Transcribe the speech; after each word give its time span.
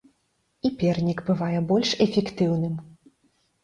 І 0.69 0.71
пернік 0.79 1.23
бывае 1.29 1.59
больш 1.75 1.95
эфектыўным. 2.09 2.85